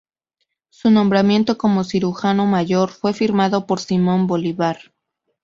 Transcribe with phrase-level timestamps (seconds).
[0.71, 4.79] Su nombramiento como cirujano mayor fue firmado por Simón Bolívar.